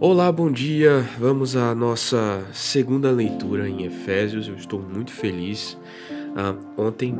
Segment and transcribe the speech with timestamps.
[0.00, 1.00] Olá, bom dia.
[1.18, 4.48] Vamos à nossa segunda leitura em Efésios.
[4.48, 5.74] Eu estou muito feliz.
[6.10, 7.14] Uh, ontem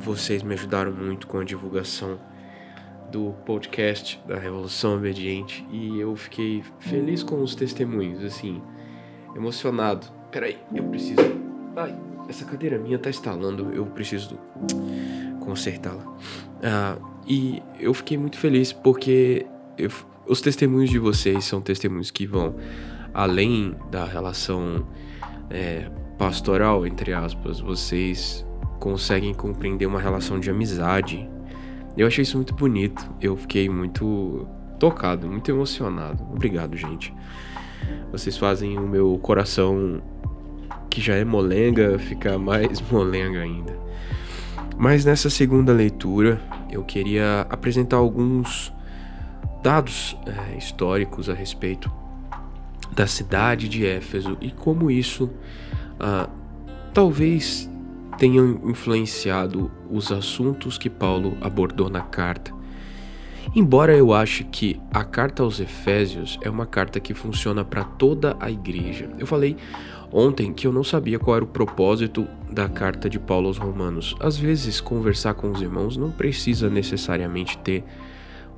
[0.00, 2.18] vocês me ajudaram muito com a divulgação
[3.12, 8.60] do podcast da Revolução Obediente e eu fiquei feliz com os testemunhos, assim,
[9.36, 10.08] emocionado.
[10.32, 11.20] Peraí, eu preciso.
[11.76, 11.96] Ai,
[12.28, 14.36] essa cadeira minha tá instalando, eu preciso
[15.38, 16.02] consertá-la.
[16.02, 19.46] Uh, e eu fiquei muito feliz porque
[19.78, 19.90] eu,
[20.30, 22.54] os testemunhos de vocês são testemunhos que vão
[23.12, 24.86] além da relação
[25.50, 27.58] é, pastoral, entre aspas.
[27.58, 28.46] Vocês
[28.78, 31.28] conseguem compreender uma relação de amizade.
[31.96, 33.04] Eu achei isso muito bonito.
[33.20, 34.46] Eu fiquei muito
[34.78, 36.22] tocado, muito emocionado.
[36.30, 37.12] Obrigado, gente.
[38.12, 40.00] Vocês fazem o meu coração,
[40.88, 43.76] que já é molenga, ficar mais molenga ainda.
[44.78, 48.72] Mas nessa segunda leitura, eu queria apresentar alguns
[49.62, 51.90] dados é, históricos a respeito
[52.92, 55.30] da cidade de Éfeso e como isso
[55.98, 56.28] ah,
[56.92, 57.70] talvez
[58.18, 62.52] tenha influenciado os assuntos que Paulo abordou na carta.
[63.54, 68.36] Embora eu ache que a carta aos Efésios é uma carta que funciona para toda
[68.38, 69.08] a igreja.
[69.18, 69.56] Eu falei
[70.12, 74.14] ontem que eu não sabia qual era o propósito da carta de Paulo aos Romanos.
[74.20, 77.84] Às vezes, conversar com os irmãos não precisa necessariamente ter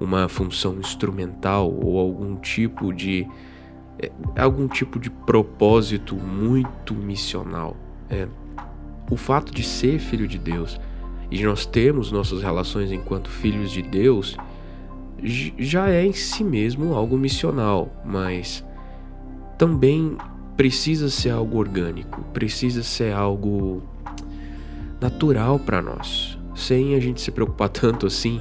[0.03, 3.27] uma função instrumental ou algum tipo de
[3.99, 7.77] é, algum tipo de propósito muito missional.
[8.11, 8.27] É,
[9.11, 10.81] o fato de ser filho de Deus
[11.31, 14.37] e de nós termos nossas relações enquanto filhos de Deus
[15.23, 18.65] já é em si mesmo algo missional, mas
[19.57, 20.17] também
[20.57, 23.83] precisa ser algo orgânico, precisa ser algo
[25.01, 28.41] natural para nós, sem a gente se preocupar tanto assim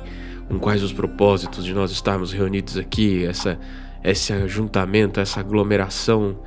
[0.51, 3.57] com quais os propósitos de nós estarmos reunidos aqui, essa,
[4.03, 6.37] esse ajuntamento, essa aglomeração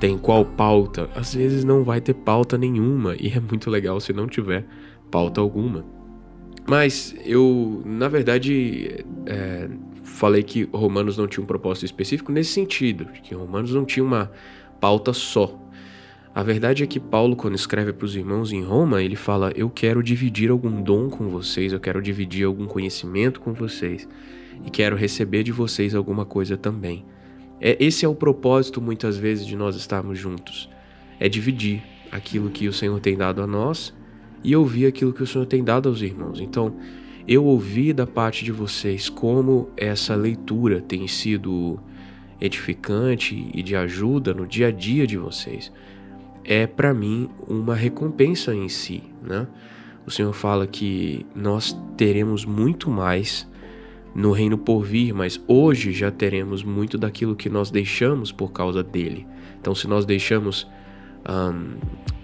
[0.00, 1.10] tem qual pauta.
[1.14, 4.64] Às vezes não vai ter pauta nenhuma e é muito legal se não tiver
[5.10, 5.84] pauta alguma.
[6.66, 9.68] Mas eu, na verdade, é,
[10.04, 14.30] falei que Romanos não tinha um propósito específico nesse sentido, que Romanos não tinha uma
[14.80, 15.54] pauta só.
[16.32, 19.68] A verdade é que Paulo, quando escreve para os irmãos em Roma, ele fala: Eu
[19.68, 24.08] quero dividir algum dom com vocês, eu quero dividir algum conhecimento com vocês
[24.64, 27.04] e quero receber de vocês alguma coisa também.
[27.60, 30.70] É, esse é o propósito, muitas vezes, de nós estarmos juntos:
[31.18, 31.82] é dividir
[32.12, 33.92] aquilo que o Senhor tem dado a nós
[34.44, 36.40] e ouvir aquilo que o Senhor tem dado aos irmãos.
[36.40, 36.76] Então,
[37.26, 41.80] eu ouvi da parte de vocês como essa leitura tem sido
[42.40, 45.72] edificante e de ajuda no dia a dia de vocês
[46.44, 49.46] é para mim uma recompensa em si, né?
[50.06, 53.48] O Senhor fala que nós teremos muito mais
[54.14, 58.82] no reino por vir, mas hoje já teremos muito daquilo que nós deixamos por causa
[58.82, 59.26] dele.
[59.60, 60.66] Então, se nós deixamos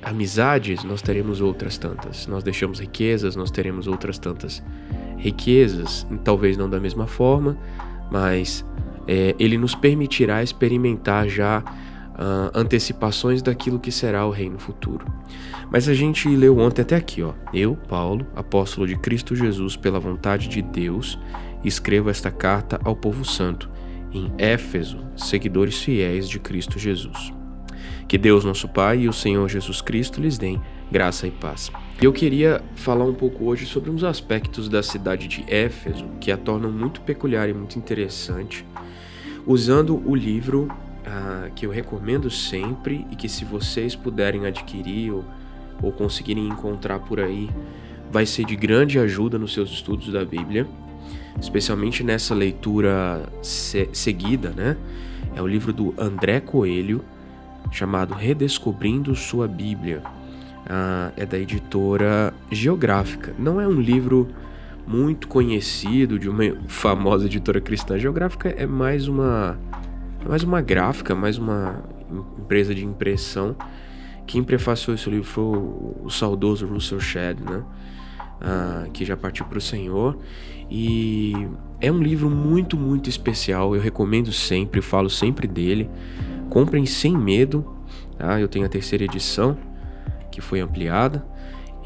[0.02, 2.18] amizades, nós teremos outras tantas.
[2.18, 4.62] Se nós deixamos riquezas, nós teremos outras tantas
[5.18, 6.06] riquezas.
[6.24, 7.58] Talvez não da mesma forma,
[8.10, 8.64] mas
[9.06, 11.62] é, ele nos permitirá experimentar já
[12.16, 15.06] uh, antecipações daquilo que será o reino futuro.
[15.70, 17.34] Mas a gente leu ontem até aqui, ó.
[17.52, 21.18] Eu, Paulo, apóstolo de Cristo Jesus, pela vontade de Deus,
[21.64, 23.70] escrevo esta carta ao povo santo,
[24.12, 27.32] em Éfeso, seguidores fiéis de Cristo Jesus.
[28.08, 30.60] Que Deus, nosso Pai, e o Senhor Jesus Cristo lhes deem
[30.90, 31.70] graça e paz.
[32.00, 36.36] Eu queria falar um pouco hoje sobre uns aspectos da cidade de Éfeso que a
[36.36, 38.64] tornam muito peculiar e muito interessante,
[39.44, 40.68] usando o livro
[41.06, 45.24] uh, que eu recomendo sempre e que se vocês puderem adquirir ou,
[45.82, 47.48] ou conseguirem encontrar por aí,
[48.10, 50.66] vai ser de grande ajuda nos seus estudos da Bíblia,
[51.40, 54.76] especialmente nessa leitura se seguida, né?
[55.34, 57.04] É o livro do André Coelho,
[57.70, 60.02] chamado Redescobrindo Sua Bíblia.
[60.66, 63.32] Uh, é da editora Geográfica.
[63.38, 64.28] Não é um livro
[64.86, 67.98] muito conhecido de uma famosa editora cristã.
[67.98, 69.58] Geográfica é mais uma
[70.26, 71.84] é mais uma gráfica, mais uma
[72.40, 73.56] empresa de impressão.
[74.26, 77.62] Quem prefaciou esse livro foi o, saudoso Russell Shedd, né?
[78.40, 80.18] Ah, que já partiu para o Senhor.
[80.68, 81.32] E
[81.80, 83.74] é um livro muito, muito especial.
[83.76, 85.88] Eu recomendo sempre, falo sempre dele.
[86.50, 87.64] Comprem sem medo.
[88.18, 88.40] Tá?
[88.40, 89.56] Eu tenho a terceira edição,
[90.32, 91.24] que foi ampliada.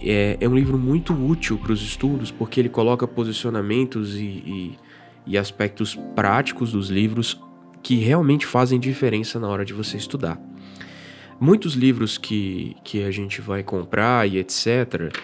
[0.02, 4.78] É, é um livro muito útil para os estudos, porque ele coloca posicionamentos e, e,
[5.26, 7.38] e aspectos práticos dos livros
[7.82, 10.40] que realmente fazem diferença na hora de você estudar.
[11.40, 15.14] Muitos livros que, que a gente vai comprar e etc.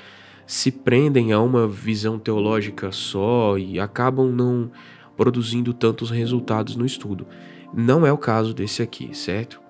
[0.46, 4.70] se prendem a uma visão teológica só e acabam não
[5.16, 7.26] produzindo tantos resultados no estudo.
[7.74, 9.60] Não é o caso desse aqui, certo?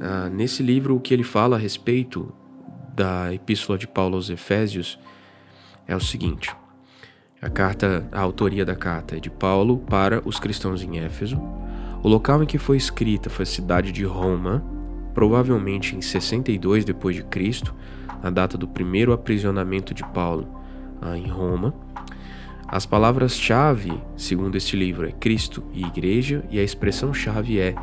[0.00, 2.32] Ah, nesse livro, o que ele fala a respeito
[2.94, 4.98] da Epístola de Paulo aos Efésios
[5.86, 6.54] é o seguinte:
[7.40, 11.40] a carta, a autoria da carta é de Paulo para os cristãos em Éfeso.
[12.02, 14.64] O local em que foi escrita foi a cidade de Roma,
[15.12, 17.74] provavelmente em 62 depois de Cristo,
[18.22, 20.48] a data do primeiro aprisionamento de Paulo
[21.00, 21.74] ah, em Roma.
[22.66, 27.74] As palavras-chave, segundo este livro, é Cristo e Igreja, e a expressão-chave é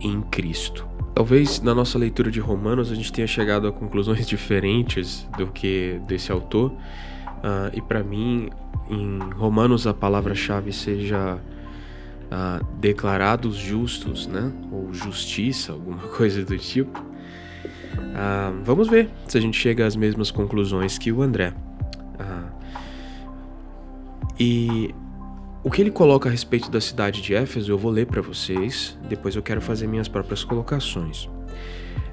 [0.00, 0.86] em Cristo.
[1.14, 6.00] Talvez na nossa leitura de Romanos a gente tenha chegado a conclusões diferentes do que
[6.06, 8.48] desse autor, uh, e para mim,
[8.88, 11.38] em Romanos, a palavra-chave seja
[12.26, 14.52] uh, declarados justos, né?
[14.70, 16.98] Ou justiça, alguma coisa do tipo.
[17.00, 21.52] Uh, vamos ver se a gente chega às mesmas conclusões que o André.
[24.38, 24.94] e
[25.64, 28.96] o que ele coloca a respeito da cidade de Éfeso eu vou ler para vocês,
[29.08, 31.28] depois eu quero fazer minhas próprias colocações.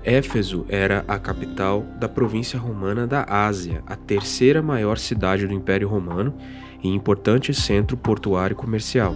[0.03, 5.87] Éfeso era a capital da província romana da Ásia, a terceira maior cidade do Império
[5.87, 6.33] Romano
[6.83, 9.15] e importante centro portuário comercial.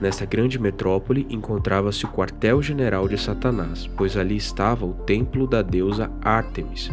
[0.00, 6.10] Nesta grande metrópole encontrava-se o quartel-general de Satanás, pois ali estava o templo da deusa
[6.22, 6.90] Ártemis,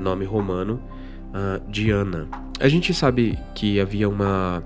[0.00, 0.80] nome romano
[1.28, 2.26] uh, Diana.
[2.58, 4.62] A gente sabe que havia uma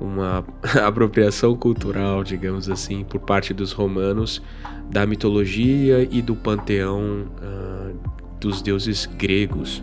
[0.00, 0.44] uma
[0.86, 4.40] apropriação cultural, digamos assim, por parte dos romanos
[4.88, 7.98] da mitologia e do panteão uh,
[8.38, 9.82] dos deuses gregos.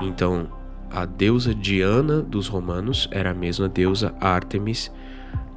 [0.00, 0.48] Então,
[0.90, 4.90] a deusa Diana dos romanos era a mesma deusa Ártemis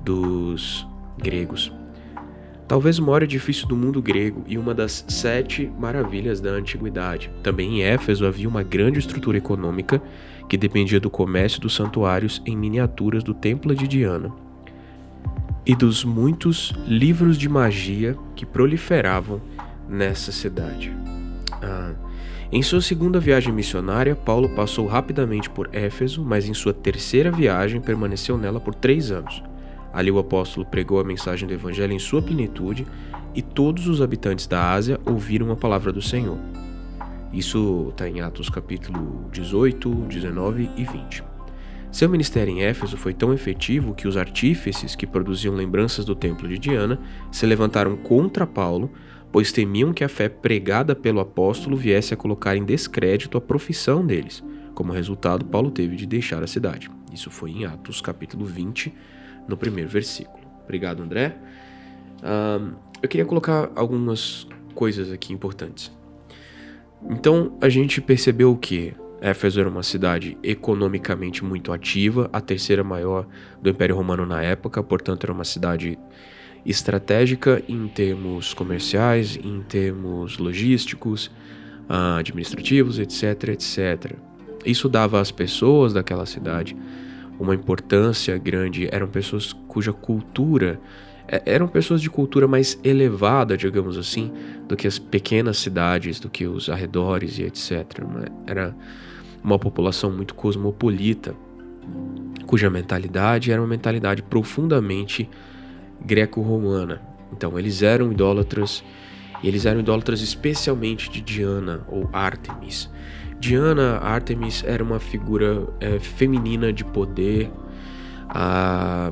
[0.04, 0.86] dos
[1.18, 1.72] gregos.
[2.68, 7.30] Talvez o maior edifício do mundo grego e uma das sete maravilhas da antiguidade.
[7.44, 10.02] Também em Éfeso havia uma grande estrutura econômica
[10.50, 14.32] que dependia do comércio dos santuários em miniaturas do templo de Diana
[15.66, 19.42] e dos muitos livros de magia que proliferavam
[19.88, 20.96] nessa cidade.
[21.62, 21.94] Ah,
[22.52, 27.82] em sua segunda viagem missionária, Paulo passou rapidamente por Éfeso, mas em sua terceira viagem
[27.82, 29.44] permaneceu nela por três anos.
[29.96, 32.86] Ali o apóstolo pregou a mensagem do Evangelho em sua plenitude
[33.34, 36.38] e todos os habitantes da Ásia ouviram a palavra do Senhor.
[37.32, 41.24] Isso está em Atos capítulo 18, 19 e 20.
[41.94, 46.46] Seu ministério em Éfeso foi tão efetivo que os artífices que produziam lembranças do templo
[46.46, 47.00] de Diana
[47.32, 48.92] se levantaram contra Paulo,
[49.32, 54.06] pois temiam que a fé pregada pelo apóstolo viesse a colocar em descrédito a profissão
[54.06, 54.44] deles.
[54.74, 56.92] Como resultado, Paulo teve de deixar a cidade.
[57.14, 58.94] Isso foi em Atos capítulo 20,
[59.48, 60.44] no primeiro versículo.
[60.64, 61.36] Obrigado, André.
[63.02, 65.92] Eu queria colocar algumas coisas aqui importantes.
[67.10, 73.26] Então a gente percebeu que Éfeso era uma cidade economicamente muito ativa, a terceira maior
[73.62, 75.98] do Império Romano na época, portanto era uma cidade
[76.66, 81.32] estratégica em termos comerciais, em termos logísticos,
[81.88, 84.14] ah, administrativos, etc, etc.
[84.66, 86.76] Isso dava às pessoas daquela cidade
[87.40, 90.80] uma importância grande, eram pessoas cuja cultura
[91.28, 94.32] é, eram pessoas de cultura mais elevada, digamos assim,
[94.68, 98.00] do que as pequenas cidades, do que os arredores e etc.
[98.02, 98.28] Né?
[98.46, 98.76] Era
[99.44, 101.36] uma população muito cosmopolita,
[102.46, 105.30] cuja mentalidade era uma mentalidade profundamente
[106.04, 107.02] greco-romana.
[107.32, 108.84] Então, eles eram idólatras,
[109.42, 112.90] e eles eram idólatras especialmente de Diana ou Artemis.
[113.46, 117.52] Diana, Artemis, era uma figura é, feminina de poder,
[118.28, 119.12] a,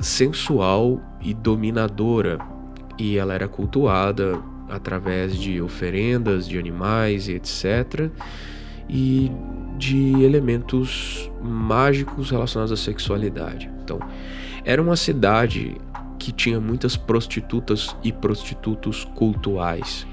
[0.00, 2.38] sensual e dominadora,
[2.98, 8.10] e ela era cultuada através de oferendas de animais e etc.
[8.88, 9.30] e
[9.76, 13.70] de elementos mágicos relacionados à sexualidade.
[13.84, 14.00] Então,
[14.64, 15.76] era uma cidade
[16.18, 20.06] que tinha muitas prostitutas e prostitutos cultuais.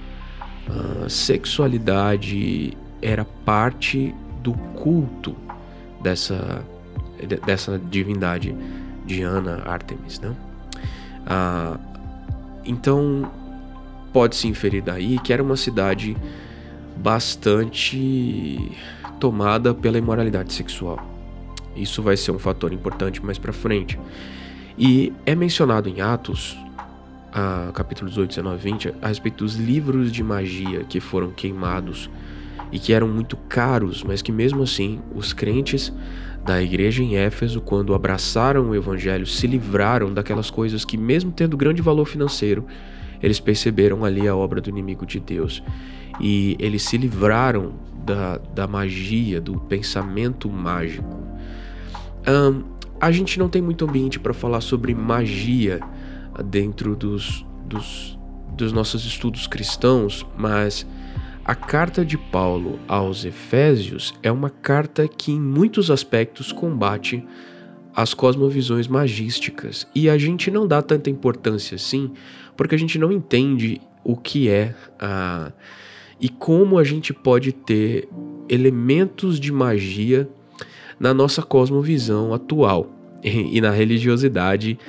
[0.67, 5.35] A sexualidade era parte do culto
[6.01, 6.65] dessa,
[7.45, 8.55] dessa divindade
[9.05, 10.35] Diana Artemis, né?
[11.27, 11.77] Ah,
[12.65, 13.31] então
[14.11, 16.17] pode-se inferir daí que era uma cidade
[16.97, 18.71] bastante
[19.19, 20.99] tomada pela imoralidade sexual.
[21.75, 23.99] Isso vai ser um fator importante mais para frente.
[24.77, 26.57] E é mencionado em Atos,
[27.31, 32.09] a, capítulo 18, 19 20, a respeito dos livros de magia que foram queimados
[32.71, 35.93] e que eram muito caros, mas que mesmo assim os crentes
[36.43, 41.57] da igreja em Éfeso, quando abraçaram o evangelho, se livraram daquelas coisas que, mesmo tendo
[41.57, 42.65] grande valor financeiro,
[43.21, 45.63] eles perceberam ali a obra do inimigo de Deus.
[46.19, 47.73] E eles se livraram
[48.05, 51.23] da, da magia, do pensamento mágico.
[52.27, 52.63] Um,
[53.01, 55.79] a gente não tem muito ambiente para falar sobre magia
[56.43, 58.15] dentro dos, dos
[58.55, 60.87] dos nossos estudos cristãos, mas
[61.45, 67.23] a carta de Paulo aos Efésios é uma carta que, em muitos aspectos, combate
[67.95, 69.87] as cosmovisões magísticas.
[69.93, 72.11] E a gente não dá tanta importância assim,
[72.57, 75.51] porque a gente não entende o que é a.
[76.19, 78.09] e como a gente pode ter
[78.49, 80.27] elementos de magia
[80.99, 82.89] na nossa cosmovisão atual
[83.23, 84.79] e, na religiosidade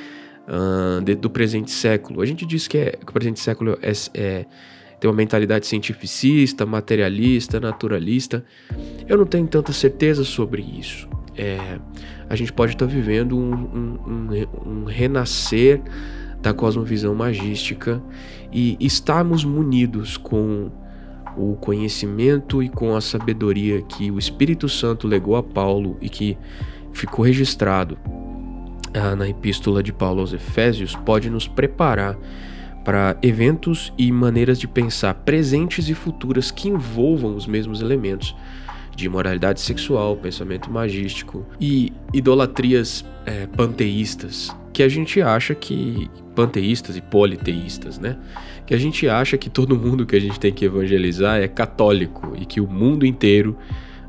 [0.48, 2.22] uh, do presente século.
[2.22, 4.46] A gente diz que, é, que o presente século é, é
[5.00, 8.44] tem uma mentalidade cientificista, materialista, naturalista.
[9.06, 11.08] Eu não tenho tanta certeza sobre isso.
[11.36, 11.78] É,
[12.28, 15.82] a gente pode estar vivendo um, um, um, um renascer
[16.40, 18.02] da cosmovisão magística
[18.52, 20.70] e estarmos munidos com
[21.36, 26.38] o conhecimento e com a sabedoria que o Espírito Santo legou a Paulo e que
[26.92, 27.98] ficou registrado
[28.94, 32.16] ah, na epístola de Paulo aos Efésios pode nos preparar
[32.86, 38.32] para eventos e maneiras de pensar presentes e futuras que envolvam os mesmos elementos
[38.94, 46.96] de moralidade sexual, pensamento magístico e idolatrias é, panteístas, que a gente acha que panteístas
[46.96, 48.16] e politeístas, né?
[48.64, 52.34] Que a gente acha que todo mundo que a gente tem que evangelizar é católico
[52.38, 53.56] e que o mundo inteiro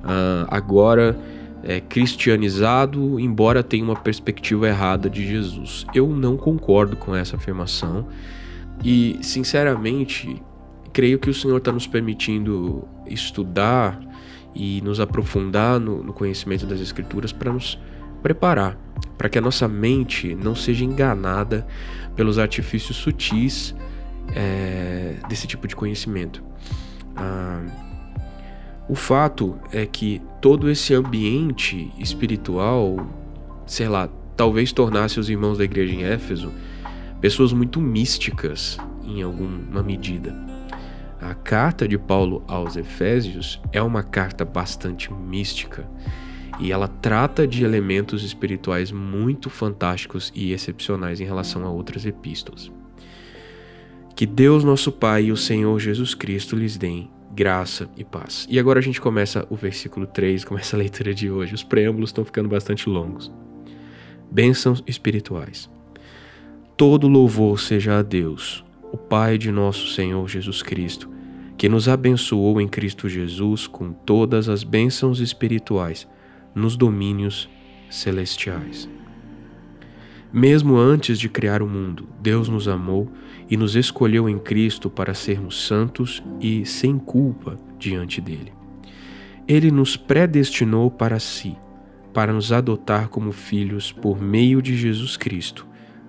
[0.03, 1.17] uh, agora
[1.63, 5.83] é cristianizado, embora tenha uma perspectiva errada de Jesus.
[5.95, 8.05] Eu não concordo com essa afirmação.
[8.83, 10.41] E, sinceramente,
[10.93, 13.99] creio que o Senhor está nos permitindo estudar
[14.55, 17.79] e nos aprofundar no, no conhecimento das Escrituras para nos
[18.21, 18.77] preparar,
[19.17, 21.67] para que a nossa mente não seja enganada
[22.15, 23.75] pelos artifícios sutis
[24.35, 26.43] é, desse tipo de conhecimento.
[27.15, 27.63] Ah,
[28.89, 33.07] o fato é que todo esse ambiente espiritual,
[33.65, 36.51] sei lá, talvez tornasse os irmãos da igreja em Éfeso
[37.21, 40.35] pessoas muito místicas em alguma medida.
[41.19, 45.89] A carta de Paulo aos Efésios é uma carta bastante mística
[46.59, 52.71] e ela trata de elementos espirituais muito fantásticos e excepcionais em relação a outras epístolas.
[54.15, 58.47] Que Deus, nosso Pai e o Senhor Jesus Cristo lhes deem graça e paz.
[58.49, 61.53] E agora a gente começa o versículo 3, começa a leitura de hoje.
[61.53, 63.31] Os preâmbulos estão ficando bastante longos.
[64.31, 65.69] Bênçãos espirituais.
[66.77, 71.09] Todo louvor seja a Deus, o Pai de nosso Senhor Jesus Cristo,
[71.57, 76.07] que nos abençoou em Cristo Jesus com todas as bênçãos espirituais
[76.53, 77.49] nos domínios
[77.89, 78.87] celestiais.
[80.31, 83.11] Mesmo antes de criar o mundo, Deus nos amou
[83.49, 88.53] e nos escolheu em Cristo para sermos santos e sem culpa diante dele.
[89.47, 91.57] Ele nos predestinou para si,
[92.13, 95.65] para nos adotar como filhos por meio de Jesus Cristo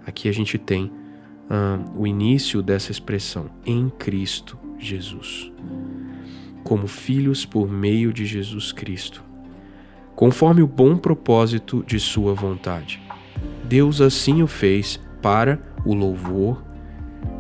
[0.09, 5.53] Aqui a gente tem uh, o início dessa expressão, em Cristo Jesus.
[6.65, 9.23] Como filhos por meio de Jesus Cristo,
[10.17, 13.03] conforme o bom propósito de Sua vontade.
[13.65, 16.65] Deus assim o fez para o louvor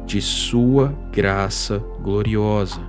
[0.05, 2.83] de Sua graça gloriosa,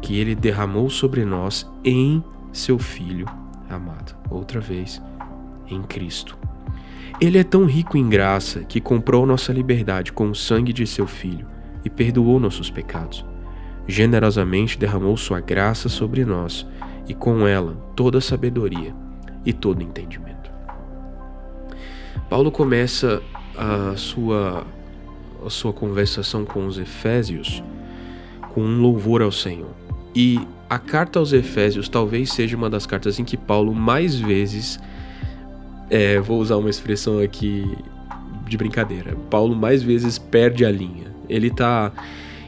[0.00, 3.26] que Ele derramou sobre nós em Seu Filho
[3.68, 4.16] amado.
[4.30, 5.02] Outra vez,
[5.68, 6.38] em Cristo.
[7.18, 11.06] Ele é tão rico em graça que comprou nossa liberdade com o sangue de seu
[11.06, 11.46] Filho
[11.82, 13.24] e perdoou nossos pecados.
[13.88, 16.66] Generosamente derramou sua graça sobre nós
[17.08, 18.94] e com ela toda sabedoria
[19.46, 20.50] e todo entendimento.
[22.28, 23.22] Paulo começa
[23.56, 24.66] a sua,
[25.44, 27.62] a sua conversação com os Efésios
[28.52, 29.70] com um louvor ao Senhor.
[30.14, 34.78] E a carta aos Efésios talvez seja uma das cartas em que Paulo mais vezes
[35.90, 37.64] é, vou usar uma expressão aqui
[38.46, 39.16] de brincadeira.
[39.30, 41.14] Paulo mais vezes perde a linha.
[41.28, 41.92] Ele tá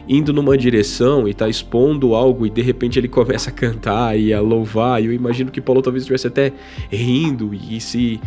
[0.08, 4.32] indo numa direção e tá expondo algo e de repente ele começa a cantar e
[4.32, 5.02] a louvar.
[5.02, 6.52] E eu imagino que Paulo talvez estivesse até
[6.90, 8.20] rindo e se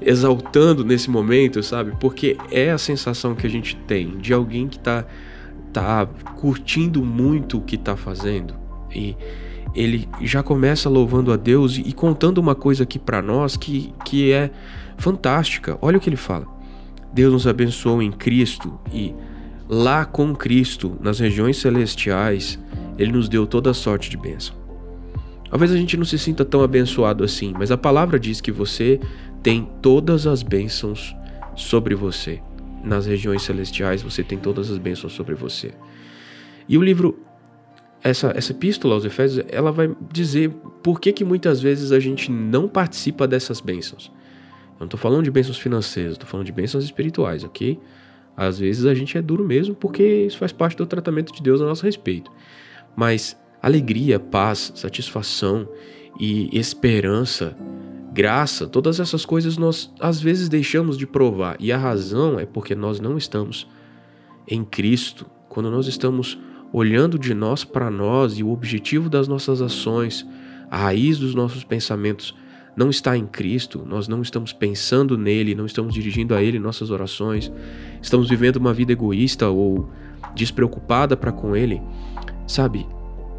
[0.00, 1.92] exaltando nesse momento, sabe?
[2.00, 5.04] Porque é a sensação que a gente tem de alguém que tá,
[5.72, 6.06] tá
[6.36, 8.54] curtindo muito o que tá fazendo.
[8.94, 9.16] E
[9.76, 14.32] ele já começa louvando a Deus e, contando uma coisa aqui para nós que, que
[14.32, 14.50] é
[14.96, 15.78] fantástica.
[15.82, 16.46] Olha o que ele fala.
[17.12, 19.14] Deus nos abençoou em Cristo e
[19.68, 22.58] lá com Cristo, nas regiões celestiais,
[22.98, 24.56] ele nos deu toda sorte de bênção.
[25.50, 28.98] Talvez a gente não se sinta tão abençoado assim, mas a palavra diz que você
[29.42, 31.14] tem todas as bênçãos
[31.54, 32.40] sobre você.
[32.82, 35.72] Nas regiões celestiais você tem todas as bênçãos sobre você.
[36.68, 37.25] E o livro
[38.08, 40.50] essa, essa epístola aos Efésios, ela vai dizer
[40.82, 44.12] por que, que muitas vezes a gente não participa dessas bênçãos.
[44.74, 47.80] Eu não estou falando de bênçãos financeiras, estou falando de bênçãos espirituais, ok?
[48.36, 51.60] Às vezes a gente é duro mesmo porque isso faz parte do tratamento de Deus
[51.60, 52.30] a nosso respeito.
[52.94, 55.68] Mas alegria, paz, satisfação
[56.20, 57.56] e esperança,
[58.12, 61.56] graça, todas essas coisas nós às vezes deixamos de provar.
[61.58, 63.66] E a razão é porque nós não estamos
[64.46, 65.26] em Cristo.
[65.48, 66.38] Quando nós estamos
[66.72, 70.26] olhando de nós para nós e o objetivo das nossas ações,
[70.70, 72.34] a raiz dos nossos pensamentos
[72.76, 76.90] não está em Cristo, nós não estamos pensando nele, não estamos dirigindo a ele nossas
[76.90, 77.50] orações,
[78.02, 79.90] estamos vivendo uma vida egoísta ou
[80.34, 81.80] despreocupada para com ele,
[82.46, 82.86] sabe?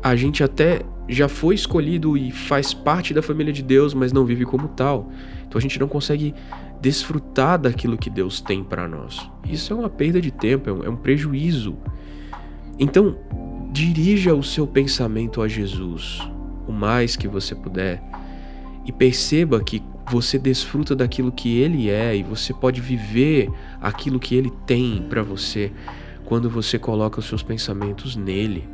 [0.01, 4.25] A gente até já foi escolhido e faz parte da família de Deus, mas não
[4.25, 5.10] vive como tal.
[5.48, 6.34] Então a gente não consegue
[6.81, 9.29] desfrutar daquilo que Deus tem para nós.
[9.48, 11.77] Isso é uma perda de tempo, é um, é prejuízo.
[12.79, 13.17] Então,
[13.72, 16.22] dirija o seu pensamento a Jesus
[16.67, 18.03] o mais que você puder
[18.86, 23.50] e perceba que você desfruta daquilo que ele é e você pode viver
[23.81, 25.72] aquilo que ele tem para você
[26.25, 28.67] quando você coloca os seus pensamentos nele.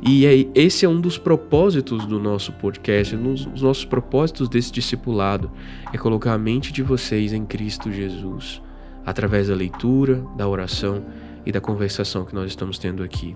[0.00, 4.70] E aí, esse é um dos propósitos do nosso podcast, um dos nossos propósitos desse
[4.70, 5.50] discipulado,
[5.92, 8.62] é colocar a mente de vocês em Cristo Jesus,
[9.04, 11.02] através da leitura, da oração
[11.48, 13.34] e da conversação que nós estamos tendo aqui.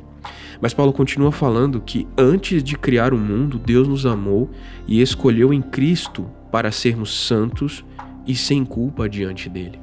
[0.61, 4.51] Mas Paulo continua falando que antes de criar o mundo, Deus nos amou
[4.87, 7.83] e escolheu em Cristo para sermos santos
[8.27, 9.81] e sem culpa diante dele.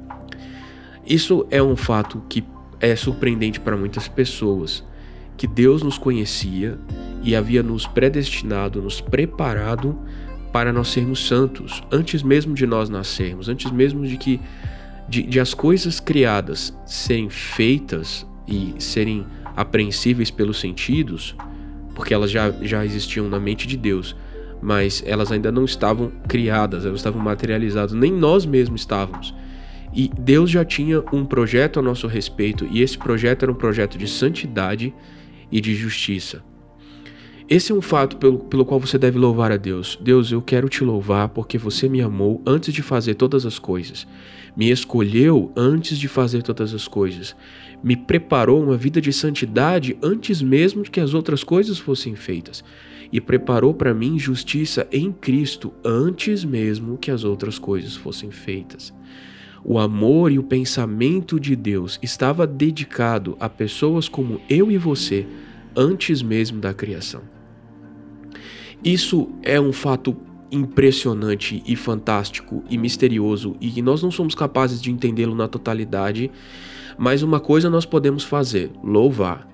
[1.04, 2.44] Isso é um fato que
[2.78, 4.84] é surpreendente para muitas pessoas,
[5.36, 6.78] que Deus nos conhecia
[7.24, 9.98] e havia nos predestinado, nos preparado
[10.52, 14.40] para nós sermos santos, antes mesmo de nós nascermos, antes mesmo de que
[15.10, 19.26] de, de as coisas criadas serem feitas e serem
[19.56, 21.34] apreensíveis pelos sentidos,
[21.96, 24.14] porque elas já, já existiam na mente de Deus,
[24.62, 29.34] mas elas ainda não estavam criadas, elas estavam materializadas, nem nós mesmos estávamos.
[29.92, 33.98] E Deus já tinha um projeto a nosso respeito, e esse projeto era um projeto
[33.98, 34.94] de santidade
[35.50, 36.40] e de justiça.
[37.50, 39.98] Esse é um fato pelo, pelo qual você deve louvar a Deus.
[40.00, 44.06] Deus, eu quero te louvar porque você me amou antes de fazer todas as coisas
[44.56, 47.36] me escolheu antes de fazer todas as coisas,
[47.82, 52.62] me preparou uma vida de santidade antes mesmo que as outras coisas fossem feitas,
[53.12, 58.92] e preparou para mim justiça em Cristo antes mesmo que as outras coisas fossem feitas.
[59.64, 65.26] O amor e o pensamento de Deus estava dedicado a pessoas como eu e você
[65.76, 67.39] antes mesmo da criação.
[68.82, 70.16] Isso é um fato
[70.50, 76.30] impressionante e fantástico e misterioso e que nós não somos capazes de entendê-lo na totalidade,
[76.98, 79.48] mas uma coisa nós podemos fazer: louvar.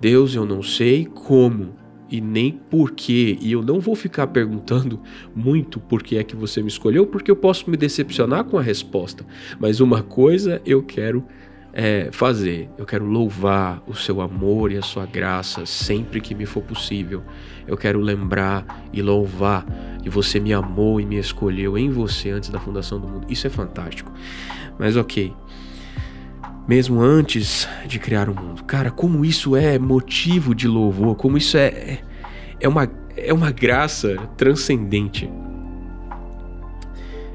[0.00, 1.74] Deus, eu não sei como
[2.10, 5.00] e nem porquê, e eu não vou ficar perguntando
[5.34, 8.62] muito por que é que você me escolheu, porque eu posso me decepcionar com a
[8.62, 9.26] resposta,
[9.58, 11.24] mas uma coisa eu quero
[11.78, 12.68] é, fazer.
[12.76, 17.22] Eu quero louvar o seu amor e a sua graça sempre que me for possível.
[17.68, 19.64] Eu quero lembrar e louvar
[20.02, 23.26] que você me amou e me escolheu em você antes da fundação do mundo.
[23.30, 24.12] Isso é fantástico.
[24.76, 25.32] Mas ok.
[26.66, 28.64] Mesmo antes de criar o mundo.
[28.64, 32.00] Cara, como isso é motivo de louvor, como isso é,
[32.58, 35.30] é, uma, é uma graça transcendente.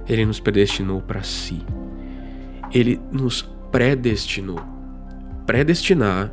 [0.06, 1.62] Ele nos predestinou para si.
[2.74, 4.60] Ele nos predestinou.
[5.48, 6.32] Predestinar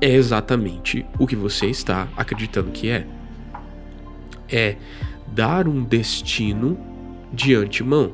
[0.00, 3.06] é exatamente o que você está acreditando que é.
[4.50, 4.76] É
[5.28, 6.76] dar um destino
[7.32, 8.12] de antemão.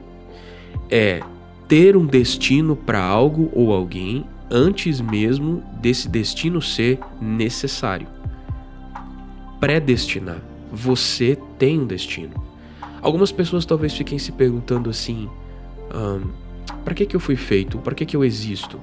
[0.90, 1.22] É
[1.66, 8.06] ter um destino para algo ou alguém antes mesmo desse destino ser necessário.
[9.58, 10.42] Predestinar.
[10.70, 12.34] Você tem um destino.
[13.00, 15.30] Algumas pessoas talvez fiquem se perguntando assim:
[15.94, 16.45] um,
[16.86, 17.78] para que, que eu fui feito?
[17.78, 18.80] Para que, que eu existo?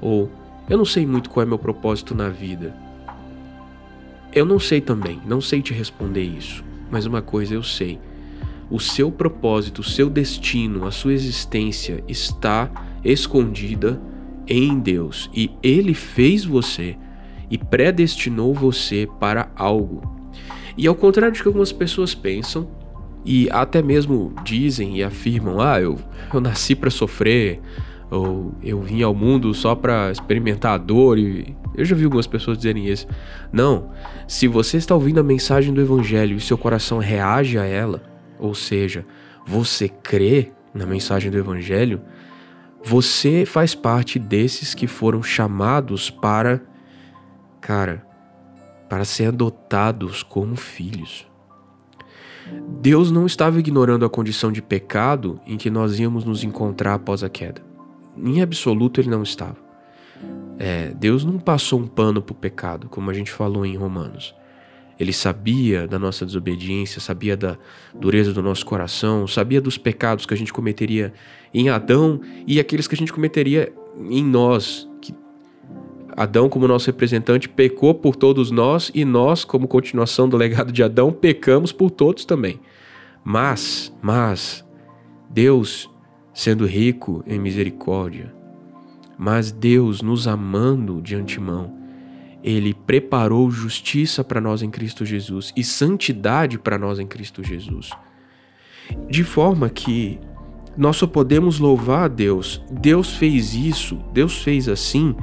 [0.00, 0.30] Ou
[0.66, 2.74] eu não sei muito qual é meu propósito na vida.
[4.32, 8.00] Eu não sei também, não sei te responder isso, mas uma coisa eu sei.
[8.70, 12.70] O seu propósito, o seu destino, a sua existência está
[13.04, 14.00] escondida
[14.48, 16.96] em Deus e Ele fez você
[17.50, 20.00] e predestinou você para algo.
[20.78, 22.66] E ao contrário de que algumas pessoas pensam,
[23.24, 25.98] e até mesmo dizem e afirmam: ah, eu,
[26.32, 27.60] eu nasci para sofrer,
[28.10, 31.18] ou eu vim ao mundo só para experimentar a dor.
[31.18, 33.06] E eu já vi algumas pessoas dizerem isso.
[33.52, 33.90] Não,
[34.28, 38.02] se você está ouvindo a mensagem do Evangelho e seu coração reage a ela,
[38.38, 39.06] ou seja,
[39.46, 42.02] você crê na mensagem do Evangelho,
[42.82, 46.60] você faz parte desses que foram chamados para,
[47.60, 48.06] cara,
[48.88, 51.26] para ser adotados como filhos.
[52.80, 57.22] Deus não estava ignorando a condição de pecado em que nós íamos nos encontrar após
[57.22, 57.62] a queda.
[58.16, 59.56] Em absoluto, ele não estava.
[60.58, 64.34] É, Deus não passou um pano para o pecado, como a gente falou em Romanos.
[64.98, 67.58] Ele sabia da nossa desobediência, sabia da
[67.94, 71.12] dureza do nosso coração, sabia dos pecados que a gente cometeria
[71.52, 73.72] em Adão e aqueles que a gente cometeria
[74.08, 74.88] em nós.
[75.00, 75.12] Que
[76.16, 80.82] Adão, como nosso representante, pecou por todos nós e nós, como continuação do legado de
[80.82, 82.60] Adão, pecamos por todos também.
[83.24, 84.64] Mas, mas,
[85.28, 85.90] Deus,
[86.32, 88.32] sendo rico em misericórdia,
[89.18, 91.72] mas Deus nos amando de antemão,
[92.42, 97.90] ele preparou justiça para nós em Cristo Jesus e santidade para nós em Cristo Jesus.
[99.08, 100.20] De forma que
[100.76, 102.62] nós só podemos louvar a Deus.
[102.70, 105.14] Deus fez isso, Deus fez assim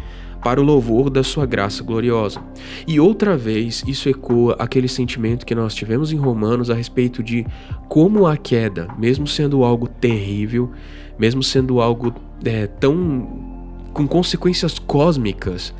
[0.43, 2.41] para o louvor da sua graça gloriosa.
[2.88, 7.45] E outra vez, isso ecoa aquele sentimento que nós tivemos em Romanos a respeito de
[7.88, 10.71] como a queda, mesmo sendo algo terrível,
[11.17, 13.51] mesmo sendo algo é, tão
[13.93, 15.73] com consequências cósmicas,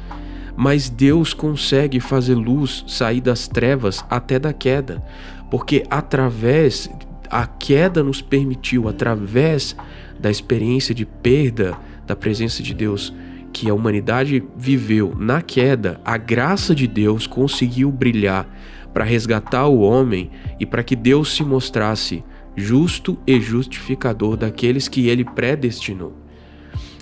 [0.56, 5.02] mas Deus consegue fazer luz sair das trevas até da queda,
[5.50, 6.90] porque através
[7.30, 9.76] a queda nos permitiu, através
[10.20, 13.14] da experiência de perda da presença de Deus
[13.52, 18.48] que a humanidade viveu na queda, a graça de Deus conseguiu brilhar
[18.94, 22.24] para resgatar o homem e para que Deus se mostrasse
[22.56, 26.14] justo e justificador daqueles que ele predestinou.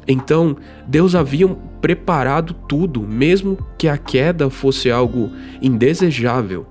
[0.07, 0.57] Então,
[0.87, 1.47] Deus havia
[1.81, 5.31] preparado tudo, mesmo que a queda fosse algo
[5.61, 6.65] indesejável.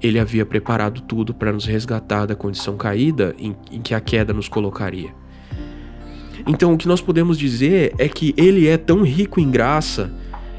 [0.00, 4.32] Ele havia preparado tudo para nos resgatar da condição caída em, em que a queda
[4.32, 5.14] nos colocaria.
[6.46, 10.10] Então, o que nós podemos dizer é que Ele é tão rico em graça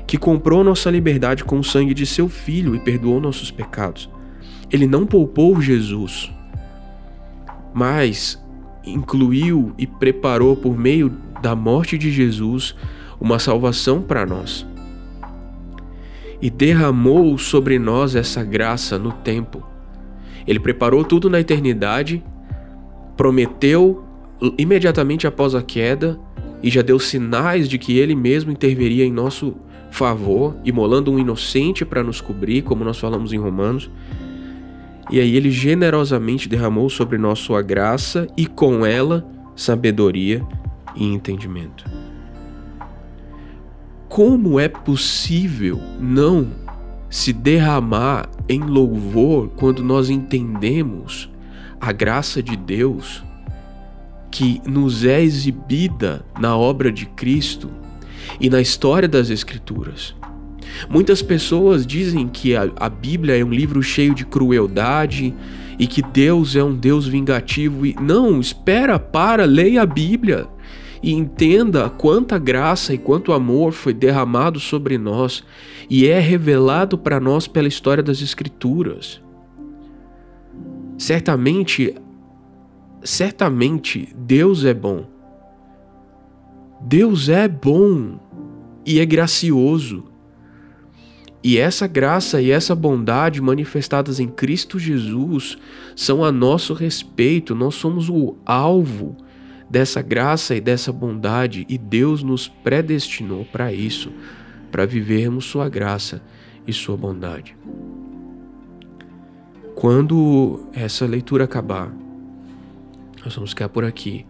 [0.07, 4.09] que comprou nossa liberdade com o sangue de seu Filho e perdoou nossos pecados.
[4.71, 6.31] Ele não poupou Jesus,
[7.73, 8.41] mas
[8.85, 12.75] incluiu e preparou por meio da morte de Jesus
[13.19, 14.65] uma salvação para nós.
[16.41, 19.63] E derramou sobre nós essa graça no tempo.
[20.45, 22.23] Ele preparou tudo na eternidade,
[23.15, 24.03] prometeu
[24.57, 26.19] imediatamente após a queda
[26.61, 29.55] e já deu sinais de que ele mesmo interveria em nosso
[29.91, 33.89] favor, imolando um inocente para nos cobrir, como nós falamos em Romanos.
[35.11, 40.41] E aí ele generosamente derramou sobre nós sua graça e com ela sabedoria
[40.95, 41.85] e entendimento.
[44.07, 46.47] Como é possível não
[47.09, 51.29] se derramar em louvor quando nós entendemos
[51.79, 53.23] a graça de Deus
[54.33, 57.69] que nos é exibida na obra de Cristo
[58.41, 60.15] e na história das Escrituras?
[60.89, 65.35] Muitas pessoas dizem que a, a Bíblia é um livro cheio de crueldade
[65.77, 67.85] e que Deus é um Deus vingativo.
[67.85, 70.47] E não, espera, para, leia a Bíblia
[71.03, 75.43] e entenda quanta graça e quanto amor foi derramado sobre nós
[75.87, 79.21] e é revelado para nós pela história das Escrituras.
[80.97, 81.93] Certamente,
[83.03, 85.05] certamente Deus é bom.
[86.81, 88.19] Deus é bom
[88.85, 90.05] e é gracioso.
[91.43, 95.57] E essa graça e essa bondade manifestadas em Cristo Jesus
[95.95, 99.17] são a nosso respeito, nós somos o alvo
[99.69, 104.11] dessa graça e dessa bondade e Deus nos predestinou para isso,
[104.71, 106.21] para vivermos Sua graça
[106.65, 107.57] e Sua bondade.
[109.75, 111.91] Quando essa leitura acabar,
[113.23, 114.25] nós vamos ficar por aqui.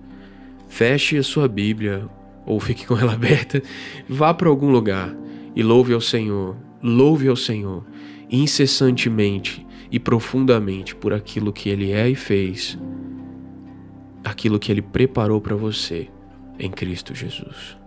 [0.67, 2.09] Feche a sua Bíblia
[2.45, 3.61] ou fique com ela aberta,
[4.07, 5.15] vá para algum lugar
[5.55, 7.85] e louve ao Senhor, louve ao Senhor
[8.29, 12.79] incessantemente e profundamente por aquilo que Ele é e fez
[14.23, 16.09] aquilo que Ele preparou para você
[16.57, 17.82] em Cristo Jesus.